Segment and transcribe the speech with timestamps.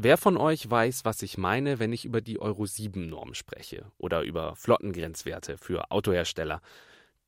[0.00, 3.90] Wer von euch weiß, was ich meine, wenn ich über die Euro 7 Norm spreche
[3.98, 6.62] oder über Flottengrenzwerte für Autohersteller?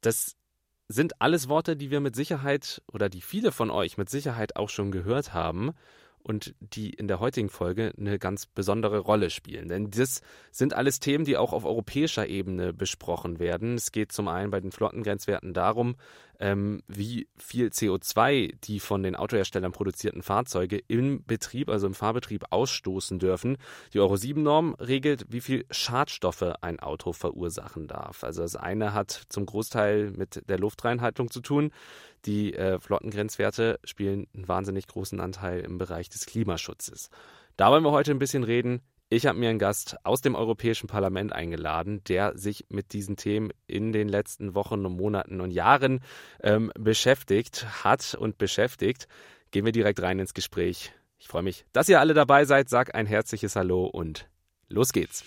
[0.02, 0.36] Das
[0.86, 4.68] sind alles Worte, die wir mit Sicherheit oder die viele von euch mit Sicherheit auch
[4.68, 5.72] schon gehört haben
[6.22, 9.66] und die in der heutigen Folge eine ganz besondere Rolle spielen.
[9.66, 10.20] Denn das
[10.52, 13.74] sind alles Themen, die auch auf europäischer Ebene besprochen werden.
[13.74, 15.96] Es geht zum einen bei den Flottengrenzwerten darum,
[16.40, 22.46] ähm, wie viel CO2 die von den Autoherstellern produzierten Fahrzeuge im Betrieb, also im Fahrbetrieb,
[22.50, 23.58] ausstoßen dürfen.
[23.92, 28.24] Die Euro 7-Norm regelt, wie viel Schadstoffe ein Auto verursachen darf.
[28.24, 31.70] Also das eine hat zum Großteil mit der Luftreinhaltung zu tun.
[32.24, 37.10] Die äh, Flottengrenzwerte spielen einen wahnsinnig großen Anteil im Bereich des Klimaschutzes.
[37.56, 38.80] Da wollen wir heute ein bisschen reden.
[39.12, 43.50] Ich habe mir einen Gast aus dem Europäischen Parlament eingeladen, der sich mit diesen Themen
[43.66, 46.00] in den letzten Wochen und Monaten und Jahren
[46.44, 49.08] ähm, beschäftigt hat und beschäftigt.
[49.50, 50.92] Gehen wir direkt rein ins Gespräch.
[51.18, 52.68] Ich freue mich, dass ihr alle dabei seid.
[52.68, 54.28] Sag ein herzliches Hallo und
[54.68, 55.24] los geht's.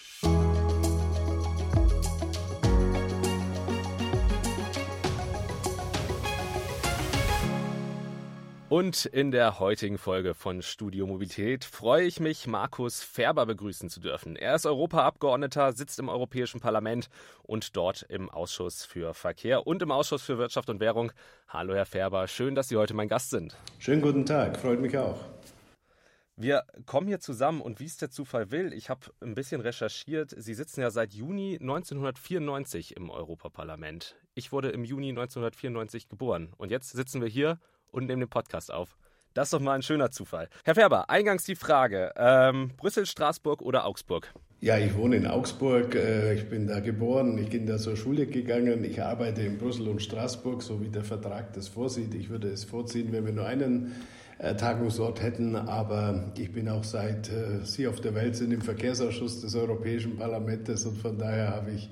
[8.74, 13.99] Und in der heutigen Folge von Studio Mobilität freue ich mich, Markus Färber begrüßen zu
[13.99, 14.35] dürfen.
[14.35, 17.07] Er ist Europaabgeordneter, sitzt im Europäischen Parlament
[17.44, 21.12] und dort im Ausschuss für Verkehr und im Ausschuss für Wirtschaft und Währung.
[21.48, 23.55] Hallo, Herr Färber, schön, dass Sie heute mein Gast sind.
[23.77, 25.20] Schönen guten Tag, freut mich auch.
[26.35, 30.34] Wir kommen hier zusammen und wie es der Zufall will, ich habe ein bisschen recherchiert.
[30.35, 34.16] Sie sitzen ja seit Juni 1994 im Europaparlament.
[34.34, 37.60] Ich wurde im Juni 1994 geboren und jetzt sitzen wir hier
[37.94, 38.98] und nehmen den Podcast auf.
[39.34, 40.48] Das ist doch mal ein schöner Zufall.
[40.63, 44.32] Herr Färber, eingangs die Frage: ähm, Brüssel, Straßburg oder Augsburg?
[44.62, 45.96] Ja, ich wohne in Augsburg.
[45.96, 47.38] Äh, ich bin da geboren.
[47.38, 48.84] Ich bin da zur Schule gegangen.
[48.84, 52.13] Ich arbeite in Brüssel und Straßburg, so wie der Vertrag das vorsieht.
[52.13, 53.94] Ich würde es vorziehen, wenn wir nur einen
[54.38, 55.55] äh, Tagungsort hätten.
[55.55, 60.16] Aber ich bin auch seit äh, Sie auf der Welt sind im Verkehrsausschuss des Europäischen
[60.16, 61.90] Parlaments und von daher habe ich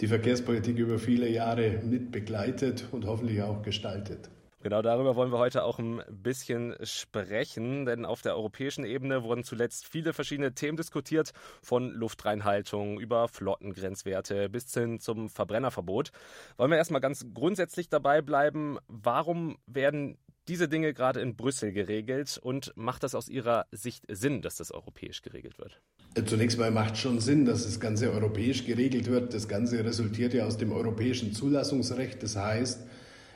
[0.00, 4.28] die Verkehrspolitik über viele Jahre mit begleitet und hoffentlich auch gestaltet.
[4.62, 9.42] Genau darüber wollen wir heute auch ein bisschen sprechen, denn auf der europäischen Ebene wurden
[9.42, 11.32] zuletzt viele verschiedene Themen diskutiert,
[11.62, 16.10] von Luftreinhaltung über Flottengrenzwerte bis hin zum Verbrennerverbot.
[16.58, 22.38] Wollen wir erstmal ganz grundsätzlich dabei bleiben, warum werden diese Dinge gerade in Brüssel geregelt
[22.42, 25.80] und macht das aus Ihrer Sicht Sinn, dass das europäisch geregelt wird?
[26.26, 29.32] Zunächst mal macht es schon Sinn, dass das Ganze europäisch geregelt wird.
[29.32, 32.22] Das Ganze resultiert ja aus dem europäischen Zulassungsrecht.
[32.22, 32.86] Das heißt, äh,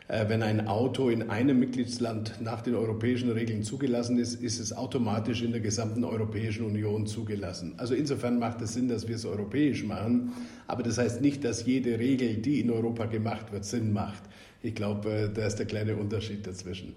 [0.06, 5.42] wenn ein Auto in einem Mitgliedsland nach den europäischen Regeln zugelassen ist, ist es automatisch
[5.42, 7.74] in der gesamten Europäischen Union zugelassen.
[7.78, 10.32] Also insofern macht es Sinn, dass wir es europäisch machen.
[10.66, 14.22] Aber das heißt nicht, dass jede Regel, die in Europa gemacht wird, Sinn macht.
[14.62, 16.94] Ich glaube, äh, da ist der kleine Unterschied dazwischen.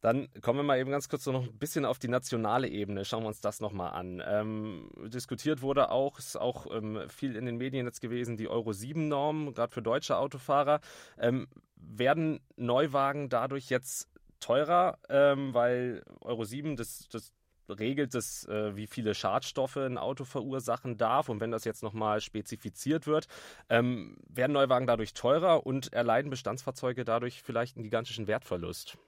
[0.00, 3.04] Dann kommen wir mal eben ganz kurz noch ein bisschen auf die nationale Ebene.
[3.04, 4.22] Schauen wir uns das nochmal an.
[4.26, 8.70] Ähm, diskutiert wurde auch, ist auch ähm, viel in den Medien jetzt gewesen, die Euro
[8.70, 10.80] 7-Norm, gerade für deutsche Autofahrer.
[11.18, 14.08] Ähm, werden Neuwagen dadurch jetzt
[14.40, 17.32] teurer, ähm, weil Euro 7 das, das
[17.68, 21.28] regelt es, äh, wie viele Schadstoffe ein Auto verursachen darf.
[21.28, 23.26] Und wenn das jetzt nochmal spezifiziert wird,
[23.68, 28.98] ähm, werden Neuwagen dadurch teurer und erleiden Bestandsfahrzeuge dadurch vielleicht einen gigantischen Wertverlust.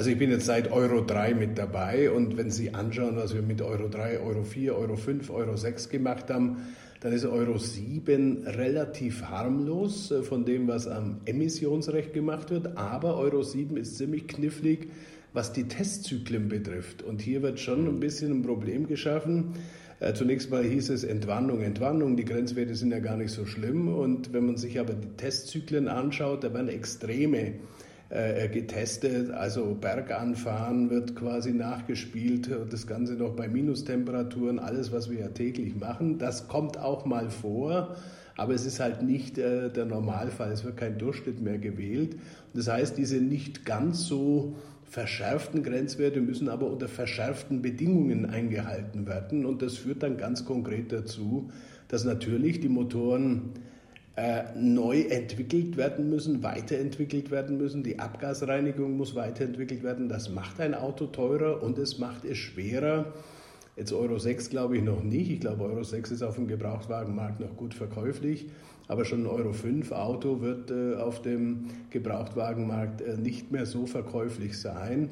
[0.00, 3.42] Also ich bin jetzt seit Euro 3 mit dabei und wenn Sie anschauen, was wir
[3.42, 6.68] mit Euro 3, Euro 4, Euro 5, Euro 6 gemacht haben,
[7.00, 13.18] dann ist Euro 7 relativ harmlos äh, von dem, was am Emissionsrecht gemacht wird, aber
[13.18, 14.88] Euro 7 ist ziemlich knifflig,
[15.34, 17.02] was die Testzyklen betrifft.
[17.02, 19.52] Und hier wird schon ein bisschen ein Problem geschaffen.
[19.98, 23.88] Äh, zunächst mal hieß es Entwarnung, Entwarnung, die Grenzwerte sind ja gar nicht so schlimm.
[23.88, 27.56] Und wenn man sich aber die Testzyklen anschaut, da werden Extreme
[28.10, 29.30] getestet.
[29.30, 35.76] Also Berganfahren wird quasi nachgespielt, das Ganze noch bei Minustemperaturen, alles, was wir ja täglich
[35.76, 36.18] machen.
[36.18, 37.94] Das kommt auch mal vor.
[38.36, 40.50] Aber es ist halt nicht äh, der Normalfall.
[40.50, 42.16] Es wird kein Durchschnitt mehr gewählt.
[42.54, 44.54] Das heißt, diese nicht ganz so
[44.84, 49.44] verschärften Grenzwerte müssen aber unter verschärften Bedingungen eingehalten werden.
[49.44, 51.50] Und das führt dann ganz konkret dazu,
[51.88, 53.50] dass natürlich die Motoren
[54.20, 57.82] äh, neu entwickelt werden müssen, weiterentwickelt werden müssen.
[57.82, 60.10] Die Abgasreinigung muss weiterentwickelt werden.
[60.10, 63.06] Das macht ein Auto teurer und es macht es schwerer.
[63.76, 65.30] Jetzt Euro 6 glaube ich noch nicht.
[65.30, 68.50] Ich glaube, Euro 6 ist auf dem Gebrauchtwagenmarkt noch gut verkäuflich.
[68.88, 73.86] Aber schon ein Euro 5 Auto wird äh, auf dem Gebrauchtwagenmarkt äh, nicht mehr so
[73.86, 75.08] verkäuflich sein.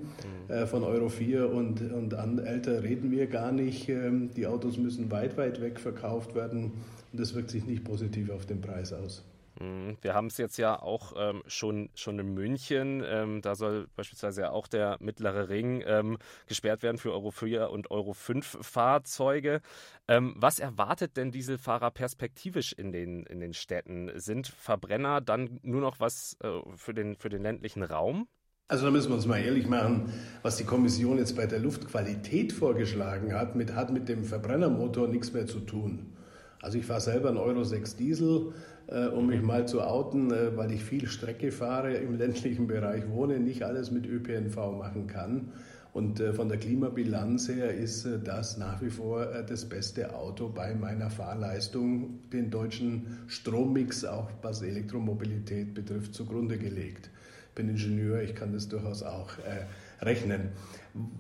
[0.49, 0.55] Mhm.
[0.55, 3.89] Äh, von Euro 4 und, und an, älter reden wir gar nicht.
[3.89, 6.73] Ähm, die Autos müssen weit, weit weg verkauft werden
[7.13, 9.25] und das wirkt sich nicht positiv auf den Preis aus.
[9.61, 9.97] Mhm.
[10.03, 13.03] Wir haben es jetzt ja auch ähm, schon, schon in München.
[13.05, 17.71] Ähm, da soll beispielsweise ja auch der mittlere Ring ähm, gesperrt werden für Euro 4
[17.71, 19.61] und Euro 5 Fahrzeuge.
[20.07, 24.11] Ähm, was erwartet denn Dieselfahrer perspektivisch in den, in den Städten?
[24.15, 28.29] Sind Verbrenner dann nur noch was äh, für, den, für den ländlichen Raum?
[28.69, 30.13] Also da müssen wir uns mal ehrlich machen,
[30.43, 35.33] was die Kommission jetzt bei der Luftqualität vorgeschlagen hat, mit, hat mit dem Verbrennermotor nichts
[35.33, 36.18] mehr zu tun.
[36.61, 38.53] Also ich fahre selber einen Euro 6 Diesel,
[38.89, 43.09] äh, um mich mal zu outen, äh, weil ich viel Strecke fahre, im ländlichen Bereich
[43.09, 45.53] wohne, nicht alles mit ÖPNV machen kann.
[45.93, 50.15] Und äh, von der Klimabilanz her ist äh, das nach wie vor äh, das beste
[50.15, 57.11] Auto bei meiner Fahrleistung, den deutschen Strommix, auch was Elektromobilität betrifft, zugrunde gelegt
[57.55, 60.51] bin Ingenieur, ich kann das durchaus auch äh, rechnen.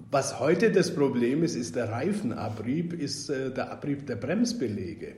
[0.08, 5.16] Was heute das Problem ist, ist der Reifenabrieb, ist der Abrieb der Bremsbelege.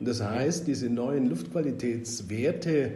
[0.00, 2.92] Und das heißt, diese neuen Luftqualitätswerte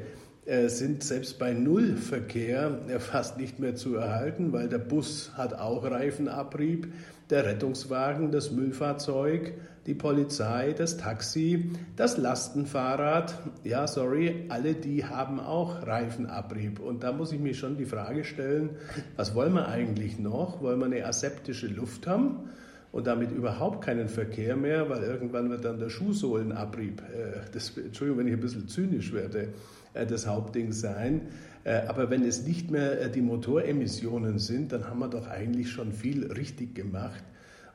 [0.47, 5.53] äh, sind selbst bei Nullverkehr äh, fast nicht mehr zu erhalten, weil der Bus hat
[5.55, 6.93] auch Reifenabrieb,
[7.29, 9.53] der Rettungswagen, das Müllfahrzeug,
[9.87, 13.39] die Polizei, das Taxi, das Lastenfahrrad.
[13.65, 16.81] Ja, sorry, alle die haben auch Reifenabrieb.
[16.81, 18.71] Und da muss ich mir schon die Frage stellen,
[19.17, 20.63] was wollen wir eigentlich noch?
[20.63, 22.49] Wollen wir eine aseptische Luft haben?
[22.95, 28.21] Und damit überhaupt keinen Verkehr mehr, weil irgendwann wird dann der Schuhsohlenabrieb, äh, das, Entschuldigung,
[28.21, 29.49] wenn ich ein bisschen zynisch werde,
[29.95, 31.23] äh, das Hauptding sein.
[31.65, 35.91] Äh, aber wenn es nicht mehr die Motoremissionen sind, dann haben wir doch eigentlich schon
[35.91, 37.25] viel richtig gemacht.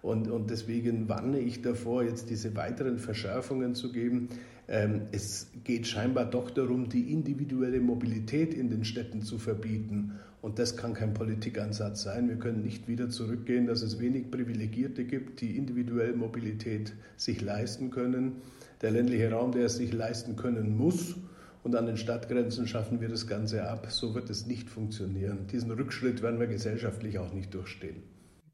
[0.01, 4.29] Und, und deswegen warne ich davor, jetzt diese weiteren Verschärfungen zu geben.
[4.69, 10.13] Ähm, es geht scheinbar doch darum, die individuelle Mobilität in den Städten zu verbieten.
[10.41, 12.29] Und das kann kein Politikansatz sein.
[12.29, 17.89] Wir können nicht wieder zurückgehen, dass es wenig Privilegierte gibt, die individuelle Mobilität sich leisten
[17.91, 18.41] können.
[18.81, 21.15] Der ländliche Raum, der es sich leisten können muss.
[21.63, 23.87] Und an den Stadtgrenzen schaffen wir das Ganze ab.
[23.89, 25.47] So wird es nicht funktionieren.
[25.47, 28.01] Diesen Rückschritt werden wir gesellschaftlich auch nicht durchstehen.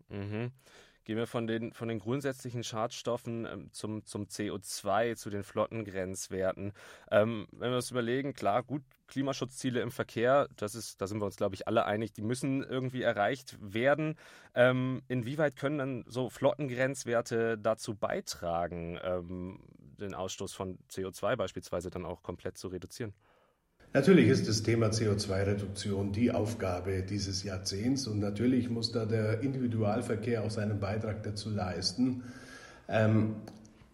[0.10, 0.52] Mhm.
[1.06, 6.74] Gehen wir von den, von den grundsätzlichen Schadstoffen ähm, zum, zum CO2, zu den Flottengrenzwerten.
[7.12, 11.26] Ähm, wenn wir uns überlegen, klar, gut, Klimaschutzziele im Verkehr, das ist, da sind wir
[11.26, 14.16] uns, glaube ich, alle einig, die müssen irgendwie erreicht werden.
[14.56, 19.60] Ähm, inwieweit können dann so Flottengrenzwerte dazu beitragen, ähm,
[20.00, 23.14] den Ausstoß von CO2 beispielsweise dann auch komplett zu reduzieren?
[23.96, 30.44] Natürlich ist das Thema CO2-Reduktion die Aufgabe dieses Jahrzehnts und natürlich muss da der Individualverkehr
[30.44, 32.24] auch seinen Beitrag dazu leisten.
[32.90, 33.36] Ähm,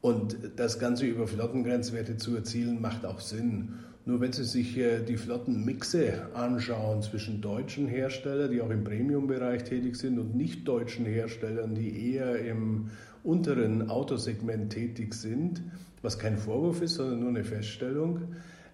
[0.01, 3.73] und das Ganze über Flottengrenzwerte zu erzielen, macht auch Sinn.
[4.05, 9.65] Nur wenn Sie sich äh, die Flottenmixe anschauen zwischen deutschen Herstellern, die auch im Premium-Bereich
[9.65, 12.89] tätig sind, und nicht deutschen Herstellern, die eher im
[13.23, 15.61] unteren Autosegment tätig sind,
[16.01, 18.21] was kein Vorwurf ist, sondern nur eine Feststellung,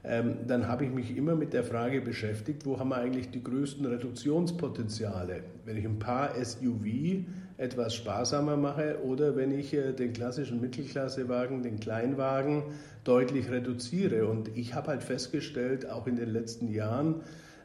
[0.08, 3.44] ähm, dann habe ich mich immer mit der Frage beschäftigt, wo haben wir eigentlich die
[3.44, 5.44] größten Reduktionspotenziale?
[5.66, 7.26] Wenn ich ein paar SUV
[7.58, 12.64] etwas sparsamer mache oder wenn ich äh, den klassischen Mittelklassewagen, den Kleinwagen
[13.04, 14.28] deutlich reduziere.
[14.28, 17.22] Und ich habe halt festgestellt, auch in den letzten Jahren,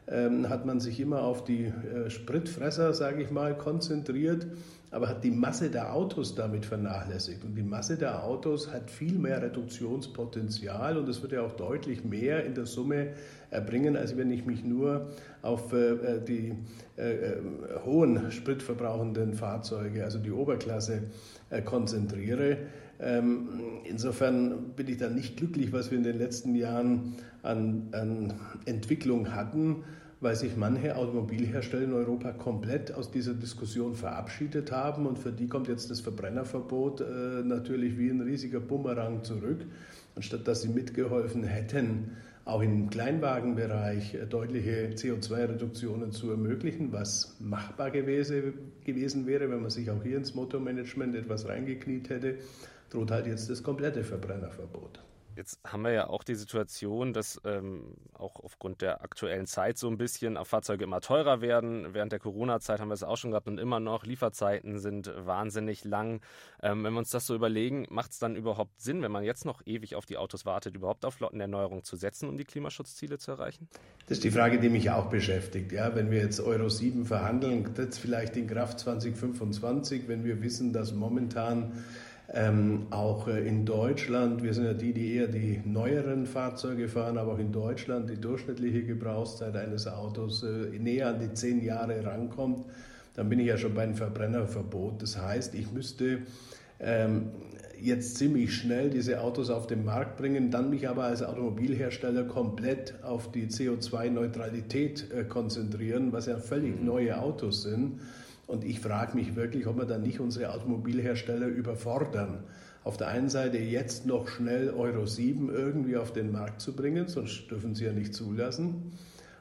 [0.07, 4.47] ähm, hat man sich immer auf die äh, Spritfresser, sage ich mal, konzentriert
[4.93, 7.43] aber hat die Masse der Autos damit vernachlässigt.
[7.43, 12.03] Und die Masse der Autos hat viel mehr Reduktionspotenzial und es wird ja auch deutlich
[12.03, 13.13] mehr in der Summe
[13.49, 15.09] erbringen, als wenn ich mich nur
[15.41, 16.53] auf äh, äh die
[16.95, 17.35] äh, äh,
[17.83, 21.01] hohen spritverbrauchenden Fahrzeuge, also die Oberklasse,
[21.49, 22.57] äh, konzentriere.
[22.99, 23.49] Ähm,
[23.85, 28.33] insofern bin ich da nicht glücklich, was wir in den letzten Jahren an, an
[28.65, 29.83] Entwicklung hatten
[30.23, 35.47] weil sich manche Automobilhersteller in Europa komplett aus dieser Diskussion verabschiedet haben und für die
[35.47, 39.65] kommt jetzt das Verbrennerverbot äh, natürlich wie ein riesiger Bumerang zurück.
[40.15, 42.11] Anstatt dass sie mitgeholfen hätten,
[42.45, 48.53] auch im Kleinwagenbereich äh, deutliche CO2-Reduktionen zu ermöglichen, was machbar gewesen,
[48.85, 52.35] gewesen wäre, wenn man sich auch hier ins Motormanagement etwas reingekniet hätte,
[52.91, 55.01] droht halt jetzt das komplette Verbrennerverbot.
[55.35, 59.87] Jetzt haben wir ja auch die Situation, dass ähm, auch aufgrund der aktuellen Zeit so
[59.87, 61.93] ein bisschen Fahrzeuge immer teurer werden.
[61.93, 64.05] Während der Corona-Zeit haben wir es auch schon gehabt und immer noch.
[64.05, 66.21] Lieferzeiten sind wahnsinnig lang.
[66.61, 69.45] Ähm, wenn wir uns das so überlegen, macht es dann überhaupt Sinn, wenn man jetzt
[69.45, 73.31] noch ewig auf die Autos wartet, überhaupt auf Flottenerneuerung zu setzen, um die Klimaschutzziele zu
[73.31, 73.67] erreichen?
[74.07, 75.71] Das ist die Frage, die mich auch beschäftigt.
[75.71, 80.43] Ja, wenn wir jetzt Euro 7 verhandeln, tritt es vielleicht in Kraft 2025, wenn wir
[80.43, 81.83] wissen, dass momentan
[82.33, 87.19] ähm, auch äh, in Deutschland, wir sind ja die, die eher die neueren Fahrzeuge fahren,
[87.19, 92.03] aber auch in Deutschland die durchschnittliche Gebrauchszeit eines Autos äh, näher an die zehn Jahre
[92.03, 92.65] rankommt,
[93.15, 95.01] dann bin ich ja schon bei einem Verbrennerverbot.
[95.03, 96.19] Das heißt, ich müsste
[96.79, 97.29] ähm,
[97.79, 102.95] jetzt ziemlich schnell diese Autos auf den Markt bringen, dann mich aber als Automobilhersteller komplett
[103.03, 106.85] auf die CO2-Neutralität äh, konzentrieren, was ja völlig mhm.
[106.85, 107.99] neue Autos sind.
[108.47, 112.43] Und ich frage mich wirklich, ob wir dann nicht unsere Automobilhersteller überfordern.
[112.83, 117.07] Auf der einen Seite jetzt noch schnell Euro 7 irgendwie auf den Markt zu bringen,
[117.07, 118.91] sonst dürfen sie ja nicht zulassen.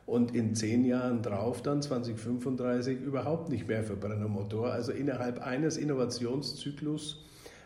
[0.06, 4.72] Und in zehn Jahren drauf, dann 2035, überhaupt nicht mehr Verbrennermotor.
[4.72, 7.24] Also innerhalb eines Innovationszyklus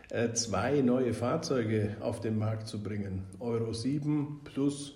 [0.09, 3.23] äh, zwei neue Fahrzeuge auf den Markt zu bringen.
[3.39, 4.95] Euro 7 plus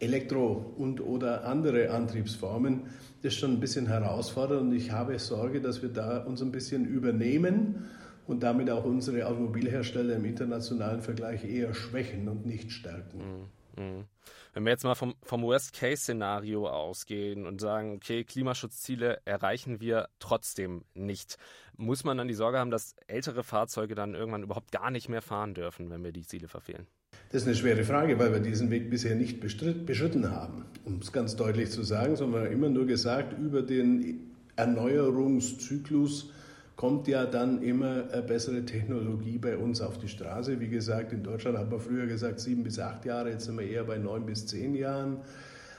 [0.00, 2.82] Elektro und oder andere Antriebsformen,
[3.22, 6.52] das ist schon ein bisschen herausfordernd und ich habe Sorge, dass wir da uns ein
[6.52, 7.88] bisschen übernehmen
[8.26, 13.48] und damit auch unsere Automobilhersteller im internationalen Vergleich eher schwächen und nicht stärken.
[13.76, 13.84] Mhm.
[13.84, 14.04] mhm.
[14.52, 20.84] Wenn wir jetzt mal vom, vom Worst-Case-Szenario ausgehen und sagen, okay, Klimaschutzziele erreichen wir trotzdem
[20.92, 21.38] nicht,
[21.76, 25.22] muss man dann die Sorge haben, dass ältere Fahrzeuge dann irgendwann überhaupt gar nicht mehr
[25.22, 26.88] fahren dürfen, wenn wir die Ziele verfehlen?
[27.32, 31.12] Das ist eine schwere Frage, weil wir diesen Weg bisher nicht beschritten haben, um es
[31.12, 36.30] ganz deutlich zu sagen, sondern immer nur gesagt, über den Erneuerungszyklus
[36.74, 40.58] kommt ja dann immer bessere Technologie bei uns auf die Straße.
[40.58, 43.66] Wie gesagt, in Deutschland hat man früher gesagt sieben bis acht Jahre, jetzt sind wir
[43.66, 45.18] eher bei neun bis zehn Jahren.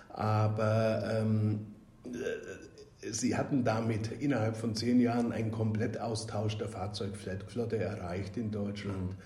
[0.08, 1.60] Aber ähm,
[2.05, 9.12] äh, sie hatten damit innerhalb von zehn Jahren einen Komplettaustausch der Fahrzeugflotte erreicht in Deutschland.
[9.12, 9.17] Ähm,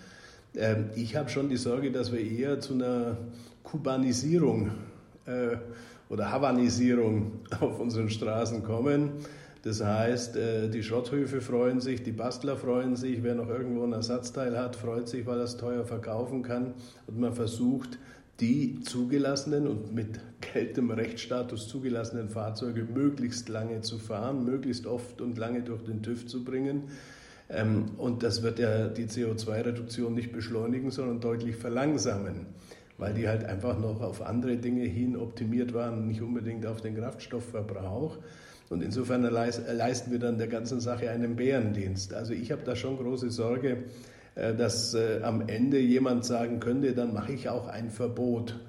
[0.96, 3.18] ich habe schon die Sorge, dass wir eher zu einer
[3.64, 4.72] Kubanisierung
[5.26, 5.58] äh,
[6.10, 9.12] oder Havanisierung auf unseren Straßen kommen.
[9.64, 13.94] Das heißt, äh, die Schrotthöfe freuen sich, die Bastler freuen sich, wer noch irgendwo ein
[13.94, 16.76] Ersatzteil hat, freut sich, weil er es teuer verkaufen kann.
[17.08, 17.98] Und man versucht,
[18.40, 25.38] die zugelassenen und mit geltendem Rechtsstatus zugelassenen Fahrzeuge möglichst lange zu fahren, möglichst oft und
[25.38, 26.84] lange durch den TÜV zu bringen.
[27.50, 32.48] Ähm, und das wird ja die CO2-Reduktion nicht beschleunigen, sondern deutlich verlangsamen,
[32.98, 36.96] weil die halt einfach noch auf andere Dinge hin optimiert waren, nicht unbedingt auf den
[36.96, 38.18] Kraftstoffverbrauch.
[38.70, 42.14] Und insofern leisten wir dann der ganzen Sache einen Bärendienst.
[42.14, 43.84] Also ich habe da schon große Sorge,
[44.36, 48.60] äh, dass äh, am Ende jemand sagen könnte, dann mache ich auch ein Verbot.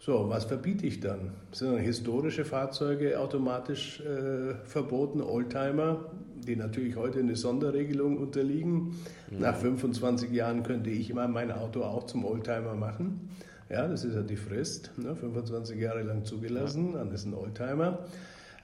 [0.00, 1.32] So, was verbiete ich dann?
[1.52, 6.06] Sind dann historische Fahrzeuge automatisch äh, verboten, Oldtimer,
[6.46, 8.94] die natürlich heute eine Sonderregelung unterliegen.
[9.30, 9.40] Mhm.
[9.40, 13.30] Nach 25 Jahren könnte ich immer mein Auto auch zum Oldtimer machen.
[13.70, 15.14] Ja, das ist ja die Frist, ne?
[15.14, 17.98] 25 Jahre lang zugelassen, dann ist ein Oldtimer.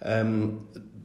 [0.00, 0.60] Ähm,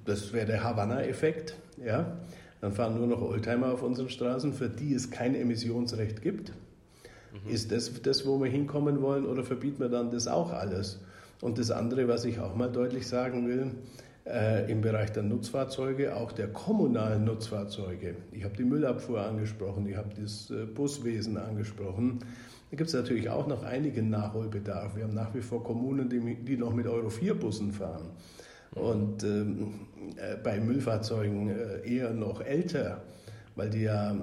[0.06, 1.56] das wäre der Havanna-Effekt.
[1.84, 2.18] Ja?
[2.62, 6.52] Dann fahren nur noch Oldtimer auf unseren Straßen, für die es kein Emissionsrecht gibt.
[6.52, 7.54] Mhm.
[7.54, 11.00] Ist das das, wo wir hinkommen wollen, oder verbieten wir dann das auch alles?
[11.42, 13.72] Und das andere, was ich auch mal deutlich sagen will,
[14.30, 18.16] äh, im Bereich der Nutzfahrzeuge, auch der kommunalen Nutzfahrzeuge.
[18.32, 22.20] Ich habe die Müllabfuhr angesprochen, ich habe das äh, Buswesen angesprochen.
[22.70, 24.96] Da gibt es natürlich auch noch einigen Nachholbedarf.
[24.96, 28.10] Wir haben nach wie vor Kommunen, die, die noch mit Euro 4 Bussen fahren
[28.76, 29.74] und ähm,
[30.16, 33.02] äh, bei Müllfahrzeugen äh, eher noch älter,
[33.56, 34.16] weil die ja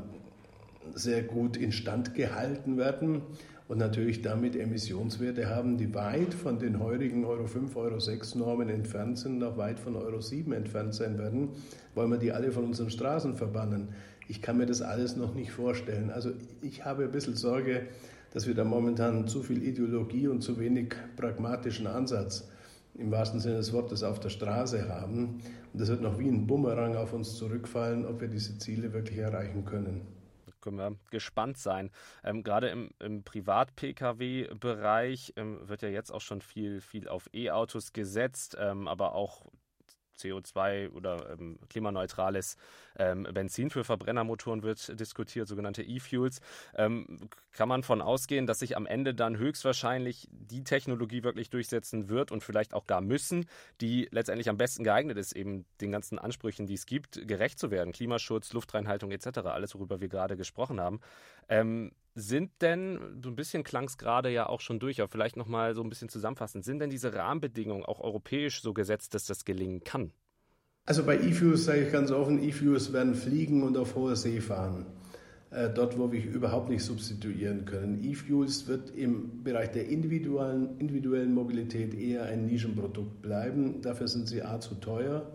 [0.94, 3.22] sehr gut instand gehalten werden
[3.68, 8.68] und natürlich damit Emissionswerte haben, die weit von den heurigen Euro 5, Euro 6 Normen
[8.68, 11.48] entfernt sind, noch weit von Euro 7 entfernt sein werden,
[11.94, 13.88] wollen wir die alle von unseren Straßen verbannen.
[14.28, 16.10] Ich kann mir das alles noch nicht vorstellen.
[16.10, 16.30] Also
[16.62, 17.86] ich habe ein bisschen Sorge,
[18.32, 22.48] dass wir da momentan zu viel Ideologie und zu wenig pragmatischen Ansatz
[22.94, 25.40] im wahrsten Sinne des Wortes auf der Straße haben.
[25.72, 29.18] Und das wird noch wie ein Bumerang auf uns zurückfallen, ob wir diese Ziele wirklich
[29.18, 30.15] erreichen können
[30.66, 31.92] können wir gespannt sein.
[32.24, 37.92] Ähm, Gerade im, im Privat-Pkw-Bereich ähm, wird ja jetzt auch schon viel, viel auf E-Autos
[37.92, 39.46] gesetzt, ähm, aber auch
[40.18, 42.56] CO2 oder ähm, klimaneutrales
[42.98, 46.40] ähm, Benzin für Verbrennermotoren wird diskutiert, sogenannte E-Fuels.
[46.74, 52.08] Ähm, kann man von ausgehen, dass sich am Ende dann höchstwahrscheinlich die Technologie wirklich durchsetzen
[52.08, 53.46] wird und vielleicht auch gar müssen,
[53.80, 57.70] die letztendlich am besten geeignet ist, eben den ganzen Ansprüchen, die es gibt, gerecht zu
[57.70, 57.92] werden.
[57.92, 61.00] Klimaschutz, Luftreinhaltung etc., alles, worüber wir gerade gesprochen haben.
[62.18, 65.74] Sind denn, so ein bisschen klang es gerade ja auch schon durch, aber vielleicht nochmal
[65.74, 69.84] so ein bisschen zusammenfassend, sind denn diese Rahmenbedingungen auch europäisch so gesetzt, dass das gelingen
[69.84, 70.12] kann?
[70.86, 74.86] Also bei E-Fuels sage ich ganz offen, E-Fuels werden fliegen und auf hoher See fahren.
[75.50, 78.02] Äh, dort, wo wir überhaupt nicht substituieren können.
[78.02, 83.82] E-Fuels wird im Bereich der individuellen, individuellen Mobilität eher ein Nischenprodukt bleiben.
[83.82, 85.30] Dafür sind sie A zu teuer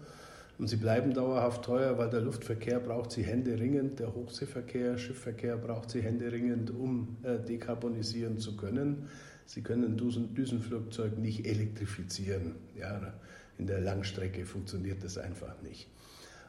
[0.62, 5.90] und sie bleiben dauerhaft teuer, weil der Luftverkehr braucht sie händeringend, der Hochseeverkehr, Schiffverkehr braucht
[5.90, 9.10] sie händeringend, um äh, dekarbonisieren zu können.
[9.48, 12.58] Sie können ein Düsen Düsenflugzeug nicht elektrifizieren.
[12.78, 13.12] Ja,
[13.58, 15.90] in der Langstrecke funktioniert das einfach nicht.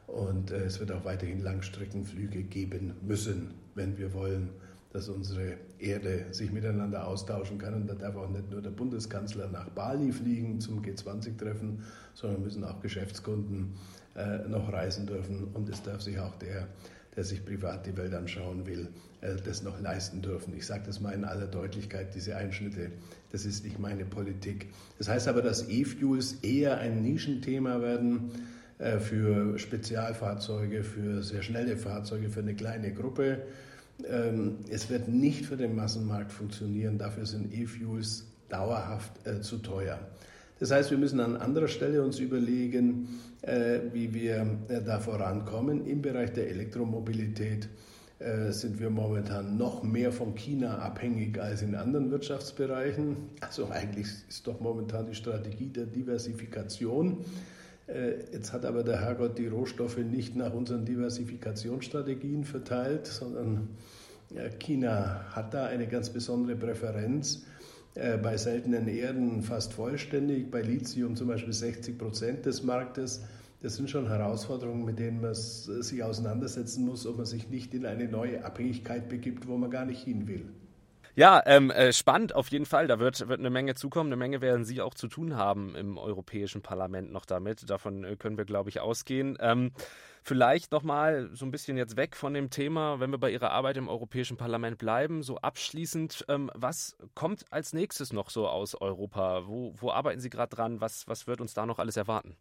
[0.06, 4.50] Und äh, es wird auch weiterhin Langstreckenflüge geben müssen, wenn wir wollen,
[4.92, 7.72] dass unsere Erde sich miteinander austauschen kann.
[7.72, 12.62] Und da darf auch nicht nur der Bundeskanzler nach Bali fliegen zum G20-Treffen, sondern müssen
[12.62, 13.72] auch Geschäftskunden
[14.48, 15.48] noch reisen dürfen.
[15.54, 16.68] Und es darf sich auch der,
[17.16, 18.88] der sich privat die Welt anschauen will,
[19.20, 20.54] äh, das noch leisten dürfen.
[20.56, 22.90] Ich sage das mal in aller Deutlichkeit, diese Einschnitte,
[23.30, 24.68] das ist nicht meine Politik.
[24.98, 28.30] Das heißt aber, dass E-Fuels eher ein Nischenthema werden
[28.78, 33.42] äh, für Spezialfahrzeuge, für sehr schnelle Fahrzeuge, für eine kleine Gruppe.
[34.08, 36.98] Ähm, es wird nicht für den Massenmarkt funktionieren.
[36.98, 39.98] Dafür sind E-Fuels dauerhaft äh, zu teuer.
[40.62, 43.08] Das heißt, wir müssen an anderer Stelle uns überlegen,
[43.40, 44.46] äh, wie wir
[44.86, 45.86] da vorankommen.
[45.86, 47.68] Im Bereich der Elektromobilität
[48.50, 53.16] sind wir momentan noch mehr von China abhängig als in anderen Wirtschaftsbereichen.
[53.40, 57.24] Also eigentlich ist doch momentan die Strategie der Diversifikation.
[57.88, 63.70] Äh, jetzt hat aber der Herrgott die Rohstoffe nicht nach unseren Diversifikationsstrategien verteilt, sondern
[64.60, 67.44] China hat da eine ganz besondere Präferenz.
[67.94, 73.22] Äh, bei seltenen Erden fast vollständig, bei Lithium zum Beispiel 60 Prozent des Marktes.
[73.60, 77.86] Das sind schon Herausforderungen, mit denen man sich auseinandersetzen muss, ob man sich nicht in
[77.86, 80.46] eine neue Abhängigkeit begibt, wo man gar nicht hin will.
[81.14, 82.86] Ja, ähm, äh, spannend auf jeden Fall.
[82.86, 84.08] Da wird, wird eine Menge zukommen.
[84.08, 87.68] Eine Menge werden Sie auch zu tun haben im Europäischen Parlament noch damit.
[87.68, 89.36] Davon äh, können wir, glaube ich, ausgehen.
[89.38, 89.72] Ähm,
[90.22, 93.76] vielleicht nochmal so ein bisschen jetzt weg von dem Thema, wenn wir bei Ihrer Arbeit
[93.76, 95.22] im Europäischen Parlament bleiben.
[95.22, 99.46] So abschließend, ähm, was kommt als nächstes noch so aus Europa?
[99.46, 100.80] Wo, wo arbeiten Sie gerade dran?
[100.80, 102.36] Was, was wird uns da noch alles erwarten?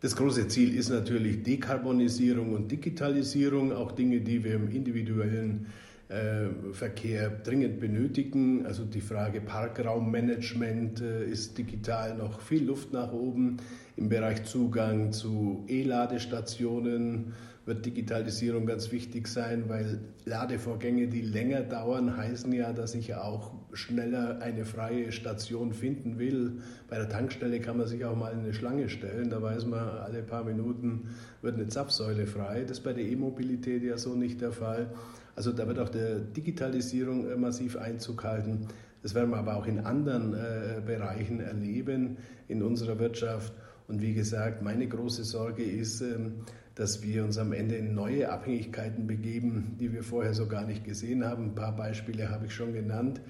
[0.00, 5.66] Das große Ziel ist natürlich Dekarbonisierung und Digitalisierung, auch Dinge, die wir im individuellen
[6.08, 8.64] äh, Verkehr dringend benötigen.
[8.64, 13.56] Also die Frage Parkraummanagement äh, ist digital noch viel Luft nach oben.
[13.98, 17.32] Im Bereich Zugang zu E-Ladestationen
[17.66, 23.54] wird Digitalisierung ganz wichtig sein, weil Ladevorgänge, die länger dauern, heißen ja, dass ich auch
[23.72, 26.60] schneller eine freie Station finden will.
[26.88, 29.30] Bei der Tankstelle kann man sich auch mal in eine Schlange stellen.
[29.30, 31.08] Da weiß man, alle paar Minuten
[31.42, 32.62] wird eine Zapfsäule frei.
[32.62, 34.92] Das ist bei der E-Mobilität ja so nicht der Fall.
[35.34, 38.68] Also da wird auch der Digitalisierung äh, massiv Einzug halten.
[39.02, 43.52] Das werden wir aber auch in anderen äh, Bereichen erleben in unserer Wirtschaft.
[43.88, 48.30] Und wie gesagt, meine große Sorge ist, ähm, dass wir uns am Ende in neue
[48.30, 51.46] Abhängigkeiten begeben, die wir vorher so gar nicht gesehen haben.
[51.46, 53.20] Ein paar Beispiele habe ich schon genannt.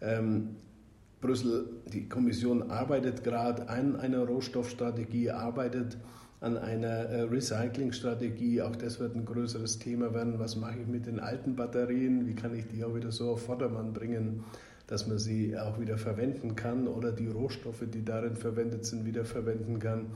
[0.00, 0.56] Ähm,
[1.20, 5.98] Brüssel, die Kommission arbeitet gerade an einer Rohstoffstrategie, arbeitet
[6.40, 8.62] an einer äh, Recyclingstrategie.
[8.62, 10.38] Auch das wird ein größeres Thema werden.
[10.38, 12.26] Was mache ich mit den alten Batterien?
[12.26, 14.44] Wie kann ich die auch wieder so auf Vordermann bringen,
[14.86, 19.24] dass man sie auch wieder verwenden kann oder die Rohstoffe, die darin verwendet sind, wieder
[19.24, 20.06] verwenden kann?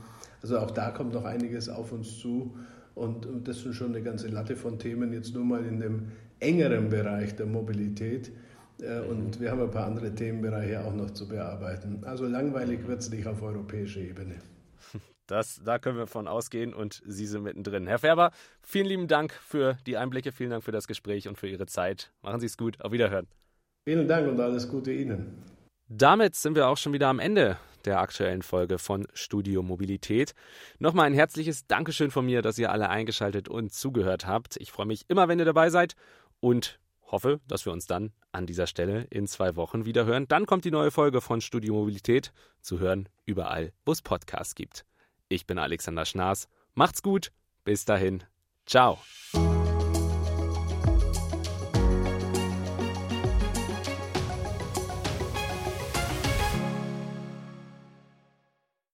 [0.41, 2.55] Also auch da kommt noch einiges auf uns zu.
[2.95, 6.11] Und, und das sind schon eine ganze Latte von Themen, jetzt nur mal in dem
[6.39, 8.31] engeren Bereich der Mobilität.
[8.81, 12.03] Äh, und wir haben ein paar andere Themenbereiche auch noch zu bearbeiten.
[12.03, 14.35] Also langweilig wird es nicht auf europäischer Ebene.
[15.27, 17.85] Das, da können wir von ausgehen und Sie sind mittendrin.
[17.85, 18.31] Herr Färber,
[18.63, 22.11] vielen lieben Dank für die Einblicke, vielen Dank für das Gespräch und für Ihre Zeit.
[22.23, 23.27] Machen Sie es gut, auf Wiederhören.
[23.89, 25.43] Vielen Dank und alles Gute Ihnen.
[25.87, 30.35] Damit sind wir auch schon wieder am Ende der aktuellen Folge von Studio Mobilität.
[30.77, 34.57] Nochmal ein herzliches Dankeschön von mir, dass ihr alle eingeschaltet und zugehört habt.
[34.57, 35.95] Ich freue mich immer, wenn ihr dabei seid
[36.39, 40.27] und hoffe, dass wir uns dann an dieser Stelle in zwei Wochen wieder hören.
[40.27, 44.85] Dann kommt die neue Folge von Studio Mobilität zu hören überall, wo es Podcasts gibt.
[45.29, 46.47] Ich bin Alexander Schnaas.
[46.75, 47.31] Macht's gut.
[47.63, 48.21] Bis dahin.
[48.67, 48.99] Ciao.